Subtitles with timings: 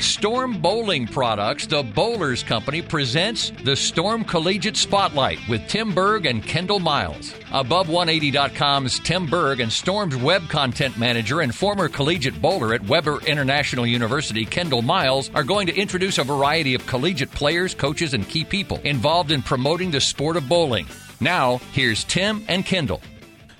[0.00, 6.42] Storm Bowling Products, the Bowlers Company, presents the Storm Collegiate Spotlight with Tim Berg and
[6.42, 7.32] Kendall Miles.
[7.50, 13.86] Above180.com's Tim Berg and Storm's web content manager and former collegiate bowler at Webber International
[13.86, 18.44] University, Kendall Miles, are going to introduce a variety of collegiate players, coaches, and key
[18.44, 20.86] people involved in promoting the sport of bowling.
[21.20, 23.00] Now, here's Tim and Kendall.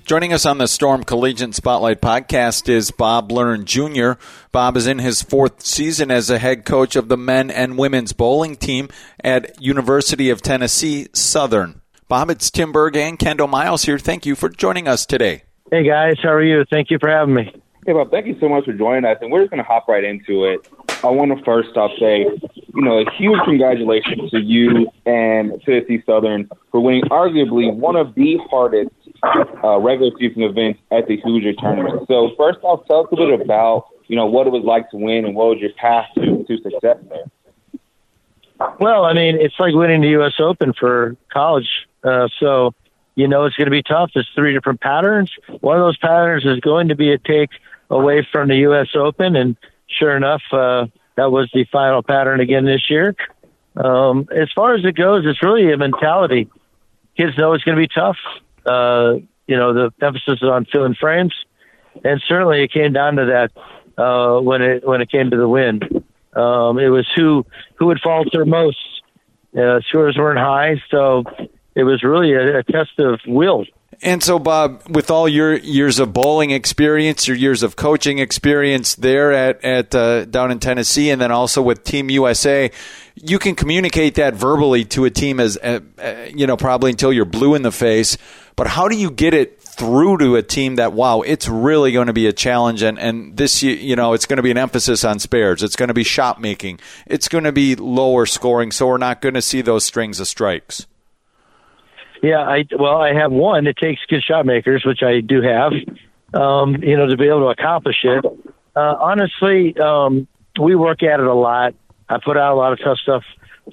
[0.09, 4.13] Joining us on the Storm Collegiate Spotlight podcast is Bob Learn Jr.
[4.51, 8.11] Bob is in his fourth season as a head coach of the men and women's
[8.11, 8.89] bowling team
[9.23, 11.83] at University of Tennessee Southern.
[12.07, 13.99] Bob, it's Tim Berg and Kendall Miles here.
[13.99, 15.43] Thank you for joining us today.
[15.69, 16.65] Hey guys, how are you?
[16.71, 17.53] Thank you for having me.
[17.85, 19.87] Hey Bob, thank you so much for joining us, and we're just going to hop
[19.87, 20.67] right into it.
[21.03, 22.25] I want to first off say,
[22.73, 28.15] you know, a huge congratulations to you and Tennessee Southern for winning arguably one of
[28.15, 28.91] the hardest
[29.23, 32.07] uh, regular season events at the Hoosier tournament.
[32.07, 34.97] So first off, tell us a bit about you know what it was like to
[34.97, 37.25] win and what was your path to, to success there.
[38.79, 40.33] Well, I mean, it's like winning the U.S.
[40.39, 41.87] Open for college.
[42.03, 42.73] Uh, so
[43.15, 44.11] you know it's going to be tough.
[44.13, 45.31] There's three different patterns.
[45.61, 47.51] One of those patterns is going to be a take
[47.89, 48.87] away from the U.S.
[48.95, 49.55] Open, and
[49.87, 53.15] sure enough, uh, that was the final pattern again this year.
[53.75, 56.49] Um, as far as it goes, it's really a mentality.
[57.15, 58.17] Kids know it's going to be tough.
[58.69, 61.33] Uh, you know, the emphasis is on filling frames,
[62.03, 63.51] and certainly it came down to that
[64.01, 65.81] uh, when it when it came to the win.
[66.35, 68.77] Um, it was who who would falter most.
[69.57, 71.23] Uh, scores weren't high, so
[71.73, 73.65] it was really a, a test of will.
[74.01, 78.95] And so, Bob, with all your years of bowling experience, your years of coaching experience
[78.95, 82.71] there at at uh, down in Tennessee, and then also with Team USA,
[83.15, 87.11] you can communicate that verbally to a team as uh, uh, you know probably until
[87.11, 88.17] you're blue in the face.
[88.55, 92.07] But how do you get it through to a team that wow, it's really going
[92.07, 95.03] to be a challenge, and and this you know it's going to be an emphasis
[95.03, 95.63] on spares.
[95.63, 96.79] It's going to be shot making.
[97.05, 100.27] It's going to be lower scoring, so we're not going to see those strings of
[100.27, 100.85] strikes.
[102.21, 103.67] Yeah, I well, I have one.
[103.67, 105.73] It takes good shot makers, which I do have.
[106.33, 108.23] Um, you know, to be able to accomplish it.
[108.75, 110.27] Uh, honestly, um,
[110.61, 111.73] we work at it a lot.
[112.07, 113.23] I put out a lot of tough stuff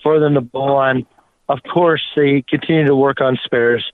[0.02, 1.06] for them to bowl on.
[1.48, 3.84] Of course, they continue to work on spares.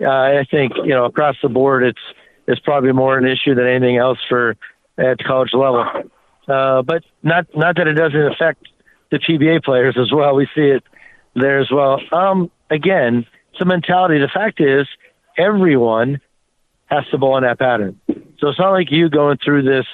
[0.00, 2.00] Uh, I think you know across the board, it's
[2.46, 4.56] it's probably more an issue than anything else for
[4.98, 5.84] at college level.
[6.48, 8.68] Uh, but not not that it doesn't affect
[9.10, 10.34] the PBA players as well.
[10.34, 10.82] We see it
[11.34, 12.00] there as well.
[12.12, 13.26] Um, again,
[13.60, 14.18] a mentality.
[14.18, 14.86] The fact is,
[15.36, 16.20] everyone
[16.86, 18.00] has to bowl in that pattern.
[18.38, 19.86] So it's not like you going through this,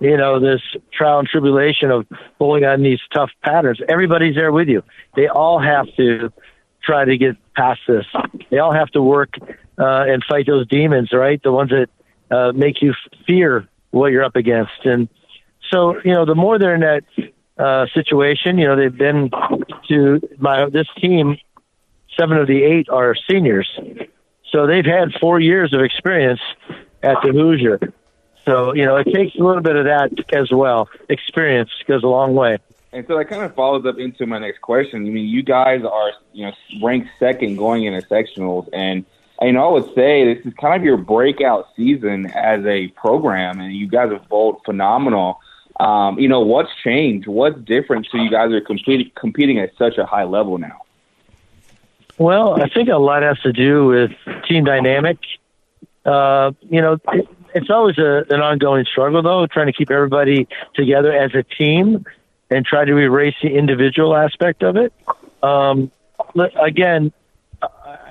[0.00, 0.60] you know, this
[0.92, 2.06] trial and tribulation of
[2.38, 3.80] bowling on these tough patterns.
[3.88, 4.82] Everybody's there with you.
[5.16, 6.32] They all have to
[6.82, 8.06] try to get past this.
[8.50, 9.34] They all have to work
[9.78, 11.42] uh, and fight those demons, right?
[11.42, 11.88] The ones that
[12.30, 12.94] uh, make you
[13.26, 14.84] fear what you're up against.
[14.84, 15.08] And
[15.70, 17.04] so, you know, the more they're in that
[17.58, 19.30] uh, situation, you know, they've been
[19.88, 21.38] to my this team
[22.16, 23.68] seven of the eight are seniors.
[24.50, 26.40] So they've had four years of experience
[27.02, 27.80] at the Hoosier.
[28.44, 30.88] So, you know, it takes a little bit of that as well.
[31.08, 32.58] Experience goes a long way.
[32.92, 35.04] And so that kind of follows up into my next question.
[35.06, 36.52] I mean, you guys are, you know,
[36.82, 39.04] ranked second going into sectionals, and
[39.52, 43.74] know, I would say this is kind of your breakout season as a program, and
[43.74, 45.40] you guys have bowled phenomenal.
[45.80, 47.26] Um, you know, what's changed?
[47.26, 50.82] What's different so you guys are competing competing at such a high level now?
[52.18, 54.12] Well, I think a lot has to do with
[54.46, 55.18] team dynamic.
[56.04, 60.48] Uh, you know, it, it's always a, an ongoing struggle, though, trying to keep everybody
[60.74, 62.04] together as a team
[62.50, 64.92] and try to erase the individual aspect of it.
[65.42, 65.90] Um,
[66.60, 67.12] again,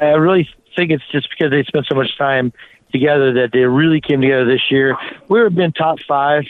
[0.02, 2.52] I really think it's just because they spent so much time
[2.91, 4.97] together that they really came together this year.
[5.28, 6.44] We've been top five,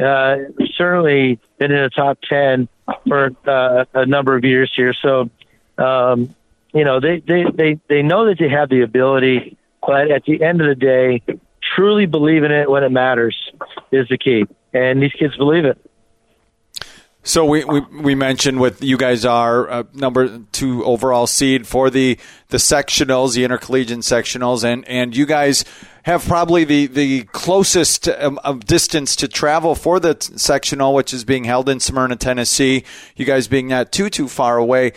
[0.00, 0.36] uh,
[0.76, 2.68] certainly been in the top 10
[3.06, 4.94] for uh, a number of years here.
[4.94, 5.30] So,
[5.76, 6.34] um,
[6.74, 9.56] you know, they, they, they, they know that they have the ability,
[9.86, 11.22] but at the end of the day,
[11.74, 13.36] truly believing it when it matters
[13.90, 14.46] is the key.
[14.72, 15.78] And these kids believe it.
[17.28, 21.90] So we, we, we mentioned with you guys are uh, number two overall seed for
[21.90, 25.66] the the sectionals, the intercollegiate sectionals, and, and you guys
[26.04, 31.24] have probably the the closest um, of distance to travel for the sectional, which is
[31.24, 32.84] being held in Smyrna, Tennessee.
[33.14, 34.92] You guys being not too too far away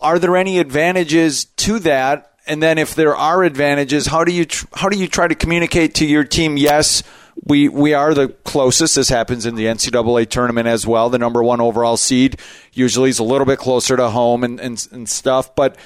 [0.00, 2.32] are there any advantages to that?
[2.46, 5.34] And then, if there are advantages, how do you tr- how do you try to
[5.34, 6.56] communicate to your team?
[6.56, 7.02] Yes,
[7.44, 8.94] we we are the closest.
[8.94, 11.10] This happens in the NCAA tournament as well.
[11.10, 12.40] The number one overall seed
[12.72, 15.76] usually is a little bit closer to home and and, and stuff, but.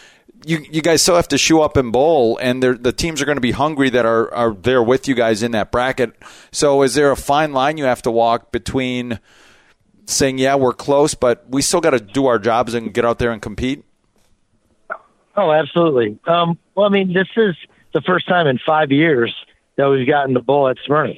[0.45, 3.37] You, you guys still have to show up and bowl, and the teams are going
[3.37, 6.21] to be hungry that are, are there with you guys in that bracket.
[6.51, 9.21] So, is there a fine line you have to walk between
[10.07, 13.21] saying, "Yeah, we're close, but we still got to do our jobs and get out
[13.21, 13.85] there and compete"?
[15.37, 16.19] Oh, absolutely.
[16.27, 17.57] Um, well, I mean, this is
[17.93, 19.35] the first time in five years
[19.77, 21.15] that we've gotten the bowl at Smyrna.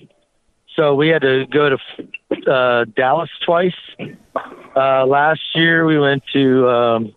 [0.77, 3.75] So we had to go to uh, Dallas twice.
[4.77, 7.13] Uh, last year we went to um,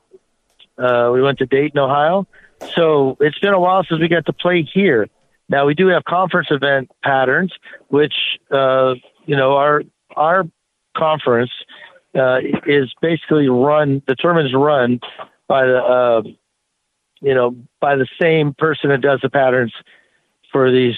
[0.78, 2.28] uh, we went to Dayton, Ohio.
[2.76, 5.08] So it's been a while since we got to play here.
[5.50, 7.54] Now we do have conference event patterns,
[7.88, 8.14] which
[8.52, 8.96] uh,
[9.26, 9.84] you know our
[10.16, 10.46] our
[10.96, 11.52] conference
[12.16, 14.02] uh, is basically run.
[14.06, 15.00] The tournament's run
[15.48, 16.22] by the uh,
[17.22, 19.74] you know by the same person that does the patterns
[20.52, 20.96] for these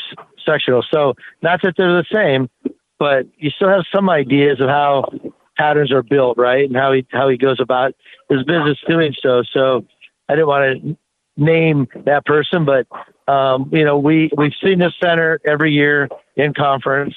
[0.48, 0.84] sectionals.
[0.92, 2.50] So not that they're the same,
[2.98, 5.10] but you still have some ideas of how
[5.58, 7.94] patterns are built, right, and how he how he goes about
[8.30, 9.44] his business doing so.
[9.52, 9.86] So
[10.28, 10.98] I didn't want to
[11.38, 12.88] name that person, but
[13.32, 17.16] um, you know we we've seen the center every year in conference,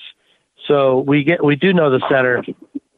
[0.66, 2.42] so we get we do know the center.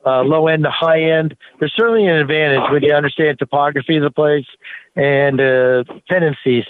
[0.07, 1.35] Uh, low end to high end.
[1.59, 4.45] There's certainly an advantage when you understand topography of the place
[4.97, 6.65] and uh, tendencies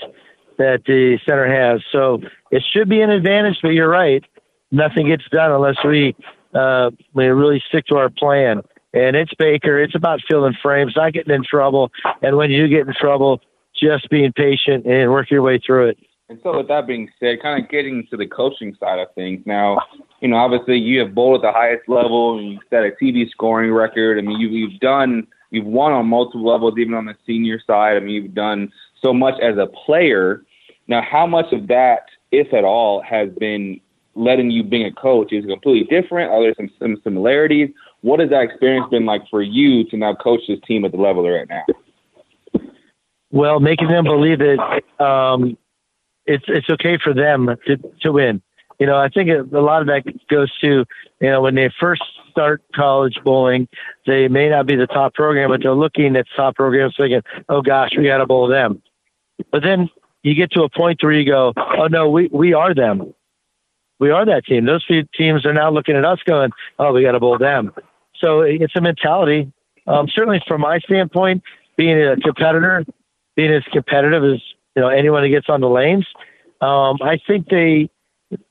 [0.58, 1.82] that the center has.
[1.90, 2.20] So
[2.50, 4.22] it should be an advantage, but you're right.
[4.70, 6.14] Nothing gets done unless we
[6.54, 8.62] uh, we really stick to our plan.
[8.92, 9.80] And it's Baker.
[9.80, 11.90] It's about filling frames, not getting in trouble.
[12.22, 13.40] And when you get in trouble,
[13.74, 15.98] just being patient and work your way through it.
[16.28, 19.42] And so, with that being said, kind of getting to the coaching side of things
[19.44, 19.78] now,
[20.24, 23.28] you know, obviously you have bowled at the highest level and you set a TV
[23.28, 24.16] scoring record.
[24.16, 27.98] I mean, you, you've done, you've won on multiple levels, even on the senior side.
[27.98, 28.72] I mean, you've done
[29.02, 30.42] so much as a player.
[30.88, 33.78] Now, how much of that, if at all, has been
[34.14, 35.30] letting you being a coach?
[35.30, 36.30] Is completely different?
[36.30, 37.68] Are there some, some similarities?
[38.00, 40.96] What has that experience been like for you to now coach this team at the
[40.96, 41.64] level they're at now?
[43.30, 45.58] Well, making them believe that um,
[46.24, 48.40] it's it's okay for them to to win.
[48.78, 50.84] You know, I think a lot of that goes to
[51.20, 53.68] you know when they first start college bowling,
[54.06, 57.62] they may not be the top program, but they're looking at top programs thinking, "Oh
[57.62, 58.82] gosh, we got to bowl them."
[59.50, 59.88] But then
[60.22, 63.14] you get to a point where you go, "Oh no, we we are them.
[64.00, 67.02] We are that team." Those few teams are now looking at us, going, "Oh, we
[67.02, 67.72] got to bowl them."
[68.16, 69.52] So it's a mentality.
[69.86, 71.42] Um, certainly, from my standpoint,
[71.76, 72.84] being a competitor,
[73.36, 74.40] being as competitive as
[74.74, 76.06] you know anyone who gets on the lanes,
[76.60, 77.90] um, I think they,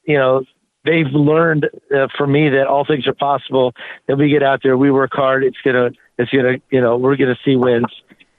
[0.05, 0.43] you know,
[0.85, 3.73] they've learned uh, from me that all things are possible.
[4.07, 5.43] That we get out there, we work hard.
[5.43, 7.87] It's gonna, it's gonna, you know, we're gonna see wins,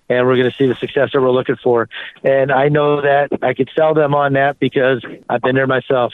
[0.09, 1.89] and we're gonna see the success that we're looking for.
[2.23, 6.13] And I know that I could sell them on that because I've been there myself.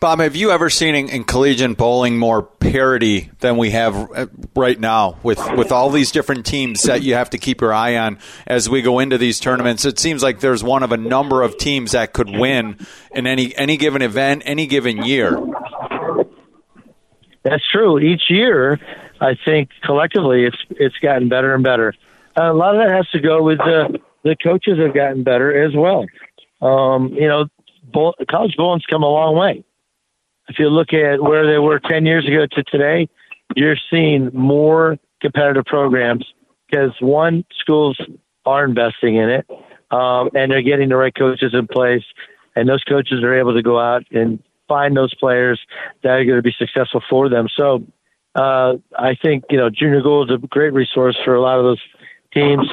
[0.00, 4.26] Bob, have you ever seen in, in, collegiate bowling more parity than we have uh,
[4.56, 7.96] right now with, with all these different teams that you have to keep your eye
[7.96, 9.84] on as we go into these tournaments?
[9.84, 13.54] It seems like there's one of a number of teams that could win in any
[13.56, 15.40] any given event, any given year.
[17.44, 17.98] That's true.
[17.98, 18.80] Each year,
[19.20, 21.94] I think collectively it's it's gotten better and better.
[22.34, 25.74] A lot of that has to go with the the coaches have gotten better as
[25.76, 26.06] well.
[26.60, 27.46] Um, you know,
[27.82, 29.64] bowl, college bowling's come a long way
[30.48, 33.08] if you look at where they were 10 years ago to today,
[33.54, 36.26] you're seeing more competitive programs
[36.68, 37.98] because one, schools
[38.44, 39.46] are investing in it
[39.90, 42.04] um, and they're getting the right coaches in place.
[42.54, 45.60] And those coaches are able to go out and find those players
[46.02, 47.48] that are going to be successful for them.
[47.54, 47.84] So
[48.34, 51.64] uh, I think, you know, Junior Gold is a great resource for a lot of
[51.64, 51.80] those
[52.34, 52.68] teams.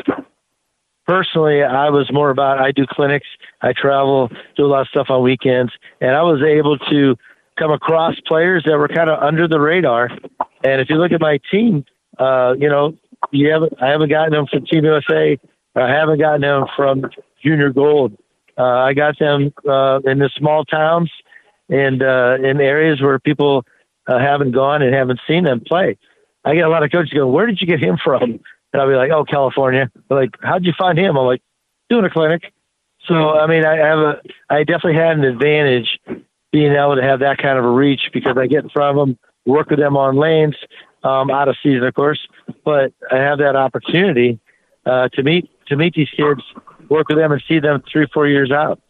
[1.10, 3.26] Personally, I was more about I do clinics,
[3.64, 7.16] I travel, do a lot of stuff on weekends, and I was able to
[7.58, 10.12] come across players that were kind of under the radar.
[10.64, 11.84] And if you look at my team,
[12.20, 12.96] uh, you know,
[13.32, 15.40] you haven't I haven't gotten them from Team USA.
[15.76, 17.10] I haven't gotten them from
[17.44, 18.16] Junior Gold.
[18.56, 21.12] Uh, I got them uh, in the small towns
[21.70, 23.66] and uh, in areas where people
[24.06, 25.98] uh, haven't gone and haven't seen them play.
[26.46, 28.42] I get a lot of coaches go, "Where did you get him from?"
[28.74, 31.42] And I'll be like, "Oh, California." They're like, "How'd you find him?" I'm like,
[31.90, 32.54] "Doing a clinic."
[33.08, 36.00] So I mean, I have a, I definitely had an advantage
[36.52, 39.08] being able to have that kind of a reach because I get in front of
[39.08, 40.56] them, work with them on lanes,
[41.04, 42.20] um, out of season, of course,
[42.66, 44.40] but I have that opportunity
[44.86, 46.42] uh, to meet to meet these kids,
[46.90, 48.82] work with them, and see them three, four years out.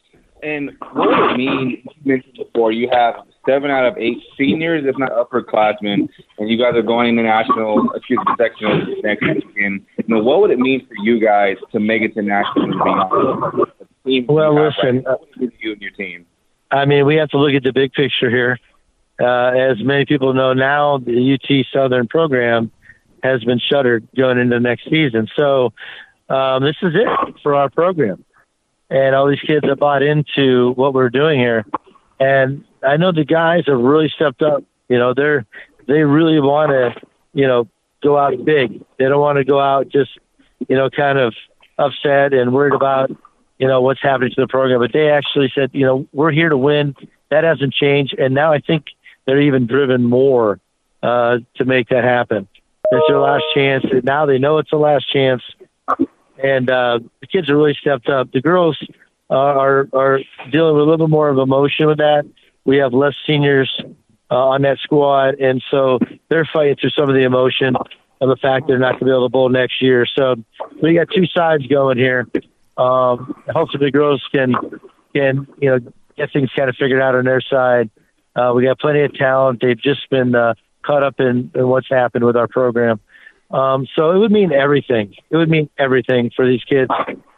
[0.41, 1.83] And what does it mean?
[1.83, 3.15] You mentioned before you have
[3.48, 7.91] seven out of eight seniors, if not upperclassmen, and you guys are going to national,
[7.93, 9.86] excuse me, sectional next weekend.
[9.98, 13.67] You know, what would it mean for you guys to make it to national?
[14.27, 15.17] Well, listen, right?
[15.60, 16.25] you and your team.
[16.72, 18.58] I mean, we have to look at the big picture here.
[19.19, 22.72] Uh, as many people know now, the UT Southern program
[23.22, 25.27] has been shuttered going into next season.
[25.36, 25.74] So
[26.29, 28.24] um, this is it for our program.
[28.89, 31.65] And all these kids have bought into what we're doing here.
[32.19, 34.63] And I know the guys have really stepped up.
[34.88, 35.45] You know, they're
[35.88, 37.01] they really want to,
[37.33, 37.67] you know,
[38.01, 38.83] go out big.
[38.98, 40.12] They don't want to go out just,
[40.67, 41.33] you know, kind of
[41.77, 43.12] upset and worried about,
[43.57, 44.79] you know, what's happening to the program.
[44.79, 46.95] But they actually said, you know, we're here to win.
[47.29, 48.15] That hasn't changed.
[48.17, 48.86] And now I think
[49.25, 50.59] they're even driven more
[51.03, 52.48] uh, to make that happen.
[52.91, 53.86] It's their last chance.
[53.91, 55.43] And now they know it's the last chance.
[56.41, 58.31] And uh, the kids are really stepped up.
[58.31, 58.77] The girls
[59.29, 60.19] uh, are are
[60.51, 62.25] dealing with a little bit more of emotion with that.
[62.69, 63.67] We have less seniors
[64.29, 65.97] uh, on that squad, and so
[66.29, 67.75] they're fighting through some of the emotion
[68.21, 70.05] of the fact they're not going to be able to bowl next year.
[70.05, 70.35] So
[70.79, 72.27] we got two sides going here.
[72.77, 74.53] Um, hopefully, the girls can
[75.15, 75.79] can you know
[76.15, 77.89] get things kind of figured out on their side.
[78.35, 79.61] Uh, we got plenty of talent.
[79.63, 80.53] They've just been uh,
[80.85, 82.99] caught up in, in what's happened with our program.
[83.49, 85.15] Um, so it would mean everything.
[85.31, 86.91] It would mean everything for these kids.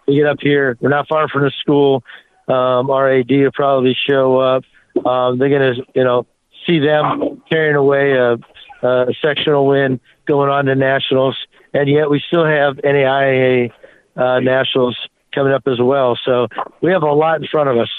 [0.05, 0.77] We get up here.
[0.81, 2.03] We're not far from the school.
[2.50, 4.65] Um, our AD will probably show up.
[5.05, 6.25] Um, they're going to, you know,
[6.65, 8.38] see them carrying away a,
[8.86, 11.38] a sectional win going on to nationals,
[11.74, 13.71] and yet we still have NAIA
[14.15, 14.98] uh, nationals
[15.33, 16.17] coming up as well.
[16.25, 16.48] So
[16.81, 17.89] we have a lot in front of us.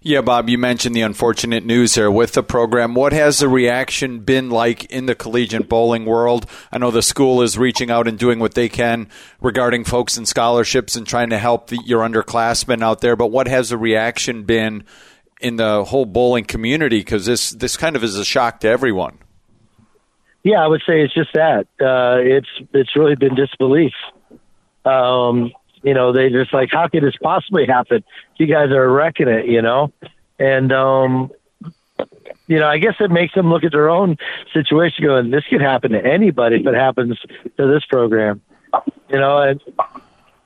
[0.00, 2.94] Yeah, Bob, you mentioned the unfortunate news here with the program.
[2.94, 6.46] What has the reaction been like in the collegiate bowling world?
[6.72, 9.08] I know the school is reaching out and doing what they can
[9.40, 13.48] regarding folks and scholarships and trying to help the, your underclassmen out there, but what
[13.48, 14.84] has the reaction been
[15.40, 16.98] in the whole bowling community?
[16.98, 19.18] Because this, this kind of is a shock to everyone.
[20.42, 21.66] Yeah, I would say it's just that.
[21.80, 23.92] Uh, it's it's really been disbelief.
[24.84, 25.52] Um,
[25.82, 28.04] you know, they just like, how could this possibly happen?
[28.36, 29.92] You guys are wrecking it, you know,
[30.38, 31.30] and um,
[32.46, 34.16] you know, I guess it makes them look at their own
[34.54, 37.18] situation, going, this could happen to anybody if it happens
[37.58, 38.40] to this program,
[39.08, 39.60] you know, and,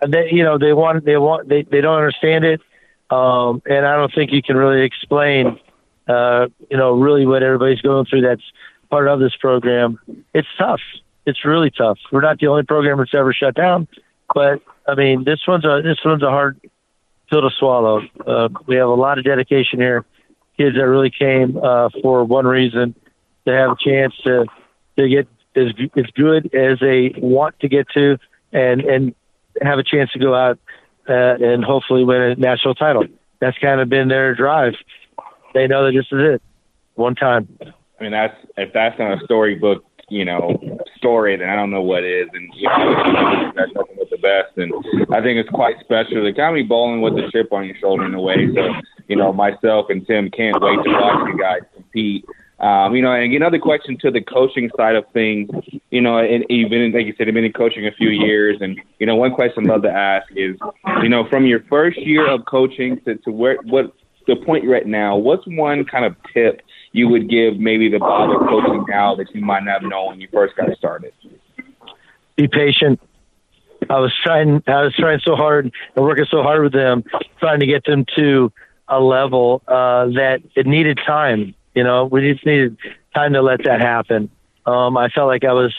[0.01, 2.61] and they, you know, they want, they want, they, they don't understand it,
[3.12, 5.61] um, and I don't think you can really explain,
[6.09, 8.23] uh, you know, really what everybody's going through.
[8.23, 8.42] That's
[8.90, 9.99] part of this program.
[10.33, 10.81] It's tough.
[11.26, 11.99] It's really tough.
[12.11, 13.87] We're not the only program that's ever shut down,
[14.35, 16.59] but I mean, this one's a this one's a hard
[17.31, 18.00] pill to swallow.
[18.26, 20.07] Uh, we have a lot of dedication here.
[20.57, 22.95] Kids that really came uh, for one reason
[23.47, 24.47] to have a chance to
[24.99, 28.19] to get as as good as they want to get to,
[28.52, 29.14] and and
[29.61, 30.59] have a chance to go out
[31.09, 33.04] uh, and hopefully win a national title.
[33.40, 34.75] That's kind of been their drive.
[35.54, 36.42] They know that this is it,
[36.94, 37.49] one time.
[37.61, 40.61] I mean, that's if that's not a storybook you know,
[40.97, 42.28] story, then I don't know what is.
[42.35, 44.56] And you know, that's nothing but the best.
[44.59, 44.73] And
[45.11, 46.23] I think it's quite special.
[46.23, 48.47] The comedy bowling with the chip on your shoulder in a way.
[48.54, 48.75] So,
[49.09, 52.26] you know, myself and Tim can't wait to watch you guys compete.
[52.62, 55.50] Um, you know, and another question to the coaching side of things,
[55.90, 58.81] you know, and even like you said, you've been in coaching a few years, and
[59.00, 60.57] you know, one question I'd love to ask is,
[61.02, 63.92] you know, from your first year of coaching to, to where what
[64.28, 68.49] the point at now, what's one kind of tip you would give maybe the of
[68.49, 71.12] coaching now that you might not have known when you first got started?
[72.37, 73.00] Be patient.
[73.90, 74.62] I was trying.
[74.69, 77.02] I was trying so hard and working so hard with them,
[77.40, 78.52] trying to get them to
[78.87, 81.57] a level uh, that it needed time.
[81.75, 82.76] You know, we just needed
[83.14, 84.31] time to let that happen.
[84.67, 85.75] Um, I felt like I was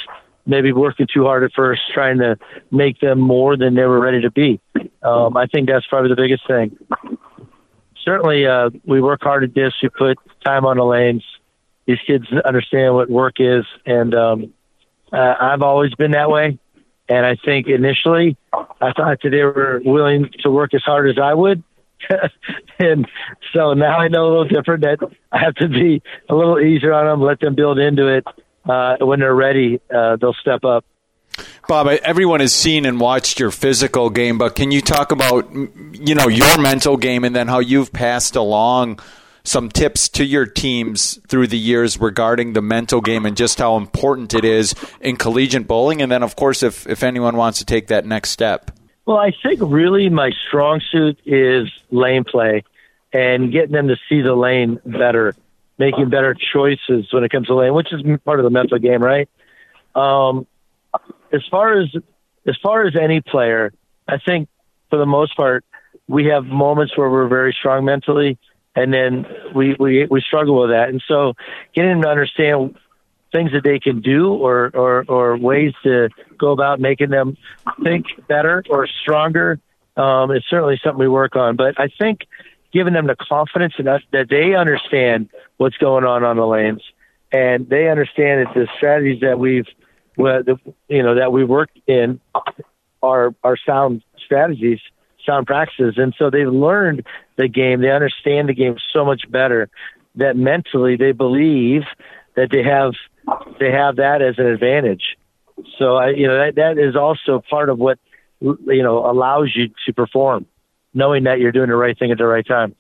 [0.46, 2.38] maybe working too hard at first, trying to
[2.72, 4.60] make them more than they were ready to be.
[5.02, 6.78] Um, I think that's probably the biggest thing
[8.04, 9.74] certainly uh, we work hard at this.
[9.82, 11.24] We put time on the lanes.
[11.86, 14.54] These kids understand what work is, and um,
[15.12, 16.58] uh, I've always been that way.
[17.10, 21.18] And I think initially, I thought that they were willing to work as hard as
[21.22, 21.62] I would.
[22.80, 23.08] and
[23.54, 25.00] so now I know a little different that
[25.32, 28.26] I have to be a little easier on them, let them build into it.
[28.68, 30.86] Uh, when they're ready, uh, they'll step up.
[31.68, 36.16] Bob, everyone has seen and watched your physical game, but can you talk about you
[36.16, 39.00] know your mental game and then how you've passed along
[39.44, 43.76] some tips to your teams through the years regarding the mental game and just how
[43.76, 47.66] important it is in collegiate bowling, and then of course if if anyone wants to
[47.66, 48.72] take that next step.
[49.06, 52.64] Well, I think really my strong suit is lane play
[53.12, 55.36] and getting them to see the lane better,
[55.78, 59.04] making better choices when it comes to lane, which is part of the mental game,
[59.04, 59.30] right?
[59.94, 60.48] Um,
[61.32, 61.94] as far as
[62.46, 63.74] as far as any player,
[64.08, 64.50] I think
[64.90, 65.66] for the most part
[66.08, 68.38] we have moments where we're very strong mentally,
[68.76, 70.90] and then we we we struggle with that.
[70.90, 71.34] And so,
[71.74, 72.78] getting them to understand
[73.34, 77.36] things that they can do or or or ways to go about making them
[77.84, 79.60] think better or stronger
[79.98, 81.58] um, is certainly something we work on.
[81.58, 82.22] But I think
[82.72, 86.82] giving them the confidence enough that they understand what's going on on the lanes
[87.34, 89.66] and they understand that the strategies that we've
[90.16, 92.22] you know that we work in
[93.02, 94.80] are are sound strategies,
[95.26, 97.04] sound practices, and so they've learned
[97.36, 97.82] the game.
[97.82, 99.70] They understand the game so much better
[100.16, 101.82] that mentally they believe
[102.36, 102.94] that they have
[103.60, 105.18] to have that as an advantage.
[105.78, 108.00] So I, you know, that that is also part of what
[108.40, 110.46] you know allows you to perform,
[110.94, 112.76] knowing that you're doing the right thing at the right time.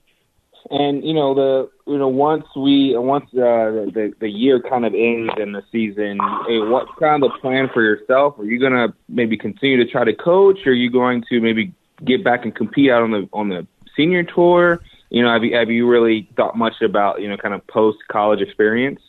[0.70, 4.94] And you know the you know once we once uh, the the year kind of
[4.94, 8.40] ends in the season, hey, what's kind of the plan for yourself?
[8.40, 10.60] Are you gonna maybe continue to try to coach?
[10.66, 11.74] Or are you going to maybe
[12.04, 14.82] get back and compete out on the on the senior tour?
[15.10, 18.00] You know, have you have you really thought much about you know kind of post
[18.10, 19.02] college experience?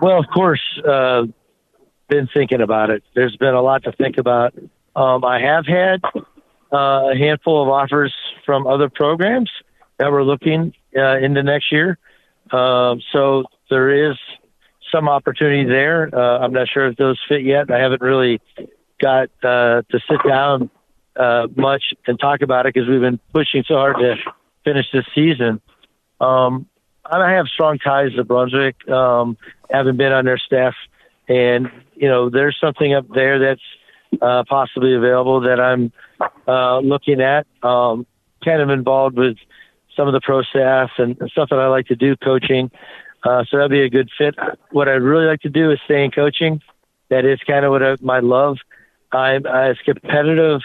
[0.00, 1.26] Well, of course, uh,
[2.08, 3.02] been thinking about it.
[3.14, 4.54] There's been a lot to think about.
[4.94, 6.00] Um, I have had
[6.72, 8.14] uh, a handful of offers
[8.44, 9.50] from other programs
[9.98, 11.98] that we're looking uh, into next year.
[12.50, 14.16] Um, so there is
[14.92, 16.10] some opportunity there.
[16.14, 17.70] Uh, I'm not sure if those fit yet.
[17.70, 18.40] I haven't really
[19.00, 20.70] got uh, to sit down
[21.16, 24.16] uh, much and talk about it because we've been pushing so hard to
[24.64, 25.60] finish this season.
[26.20, 26.66] Um,
[27.10, 29.36] I have strong ties to Brunswick, um,
[29.70, 30.74] having been on their staff,
[31.28, 33.62] and you know there's something up there that's
[34.20, 35.92] uh, possibly available that I'm
[36.46, 37.46] uh, looking at.
[37.62, 38.06] Um,
[38.44, 39.36] kind of involved with
[39.96, 42.70] some of the pro staff and stuff that I like to do, coaching.
[43.24, 44.34] Uh, so that'd be a good fit.
[44.70, 46.60] What I'd really like to do is stay in coaching.
[47.08, 48.58] That is kind of what I, my love.
[49.12, 50.60] I'm as competitive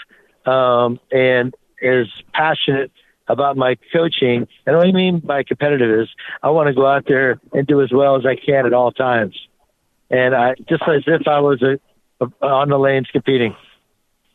[0.46, 2.92] um, and as passionate
[3.32, 4.48] about my coaching.
[4.66, 6.10] And what I mean by competitive is
[6.44, 8.92] I want to go out there and do as well as I can at all
[8.92, 9.36] times.
[10.10, 11.80] And I just as if I was a,
[12.20, 13.56] a on the lanes competing.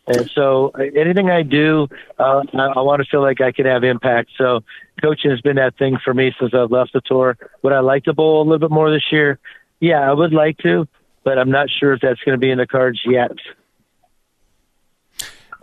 [0.09, 1.89] And so anything I do,
[2.19, 4.31] uh, I, I want to feel like I can have impact.
[4.39, 4.61] So
[5.03, 7.37] coaching has been that thing for me since I've left the tour.
[7.63, 9.39] Would I like to bowl a little bit more this year?
[9.81, 10.87] Yeah, I would like to,
[11.25, 13.33] but I'm not sure if that's going to be in the cards yet.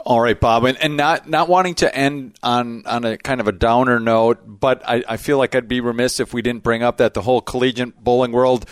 [0.05, 3.47] All right, Bob, and, and not not wanting to end on on a kind of
[3.47, 6.83] a downer note, but I, I feel like I'd be remiss if we didn't bring
[6.83, 8.65] up that the whole collegiate bowling world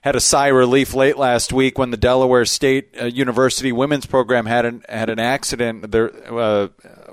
[0.00, 4.06] had a sigh of relief late last week when the Delaware State uh, University women's
[4.06, 6.68] program had an had an accident there uh,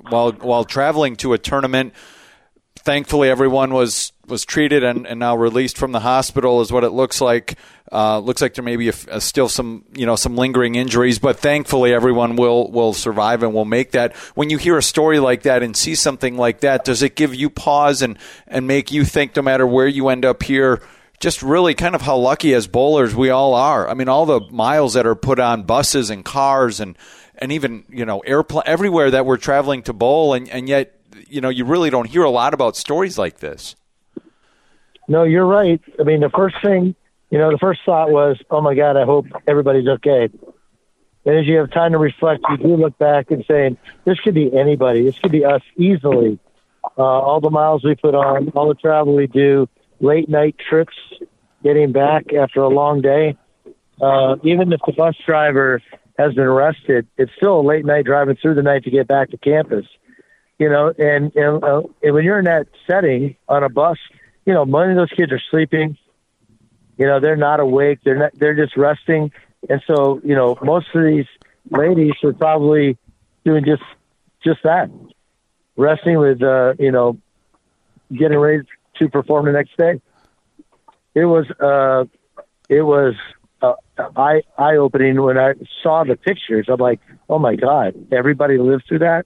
[0.07, 1.93] while while traveling to a tournament.
[2.77, 6.89] Thankfully, everyone was was treated and, and now released from the hospital is what it
[6.89, 7.57] looks like.
[7.91, 11.19] Uh, looks like there may be a, a still some you know some lingering injuries,
[11.19, 14.15] but thankfully everyone will will survive and will make that.
[14.33, 17.35] When you hear a story like that and see something like that, does it give
[17.35, 20.81] you pause and and make you think no matter where you end up here?
[21.19, 23.87] Just really kind of how lucky as bowlers we all are.
[23.87, 26.97] I mean, all the miles that are put on buses and cars and
[27.37, 31.39] and even you know airplane everywhere that we're traveling to bowl, and, and yet you
[31.39, 33.75] know you really don't hear a lot about stories like this.
[35.07, 35.81] No, you're right.
[35.99, 36.95] I mean, the first thing,
[37.29, 40.29] you know, the first thought was, oh my God, I hope everybody's okay.
[41.25, 44.35] And as you have time to reflect, you do look back and saying, this could
[44.35, 45.03] be anybody.
[45.03, 46.39] This could be us easily.
[46.97, 49.67] Uh, all the miles we put on, all the travel we do,
[49.99, 50.95] late night trips,
[51.63, 53.35] getting back after a long day.
[53.99, 55.81] Uh, even if the bus driver
[56.17, 59.31] has been arrested, it's still a late night driving through the night to get back
[59.31, 59.85] to campus.
[60.59, 63.97] You know, and, and, uh, and when you're in that setting on a bus,
[64.45, 65.97] you know, many of those kids are sleeping.
[66.97, 67.99] You know, they're not awake.
[68.03, 68.31] They're not.
[68.35, 69.31] They're just resting.
[69.69, 71.25] And so, you know, most of these
[71.69, 72.97] ladies are probably
[73.43, 73.83] doing just
[74.43, 74.89] just that,
[75.75, 77.17] resting with, uh, you know,
[78.11, 78.63] getting ready
[78.99, 79.99] to perform the next day.
[81.15, 82.05] It was uh,
[82.69, 83.15] it was
[83.61, 83.73] uh,
[84.15, 86.67] eye eye opening when I saw the pictures.
[86.69, 89.25] I'm like, oh my god, everybody lived through that.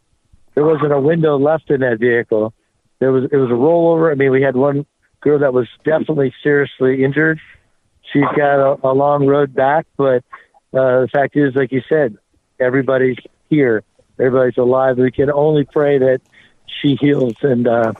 [0.55, 2.53] There wasn't a window left in that vehicle.
[2.99, 4.11] There was it was a rollover.
[4.11, 4.85] I mean, we had one
[5.21, 7.39] girl that was definitely seriously injured.
[8.11, 10.23] She's got a, a long road back, but
[10.73, 12.17] uh, the fact is, like you said,
[12.59, 13.17] everybody's
[13.49, 13.83] here.
[14.19, 14.97] Everybody's alive.
[14.97, 16.21] We can only pray that
[16.81, 17.93] she heals and uh,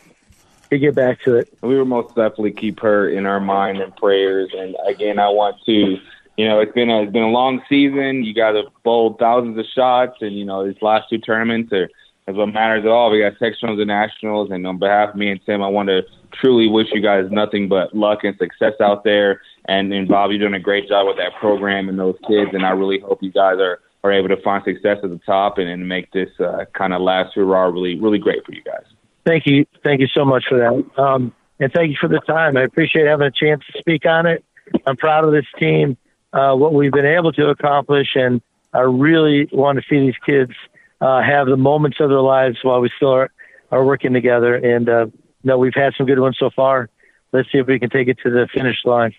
[0.71, 1.57] we get back to it.
[1.61, 4.51] We will most definitely keep her in our mind and prayers.
[4.55, 5.97] And again, I want to,
[6.37, 8.23] you know, it's been a it's been a long season.
[8.23, 11.89] You got to bowl thousands of shots, and you know these last two tournaments are
[12.29, 13.11] is what matters at all.
[13.11, 16.03] We got sectionals and nationals, and on behalf of me and Tim, I want to
[16.33, 19.41] truly wish you guys nothing but luck and success out there.
[19.67, 22.65] And, and Bob, you're doing a great job with that program and those kids, and
[22.65, 25.67] I really hope you guys are are able to find success at the top and,
[25.67, 28.85] and make this uh, kind of last hurrah really really great for you guys.
[29.25, 32.55] Thank you, thank you so much for that, um, and thank you for the time.
[32.55, 34.43] I appreciate having a chance to speak on it.
[34.85, 35.97] I'm proud of this team,
[36.31, 38.41] uh, what we've been able to accomplish, and
[38.73, 40.53] I really want to see these kids
[41.01, 43.31] uh, have the moments of their lives while we still are,
[43.71, 44.55] are working together.
[44.55, 45.05] And uh,
[45.43, 46.89] no, we've had some good ones so far.
[47.31, 49.13] Let's see if we can take it to the finish line.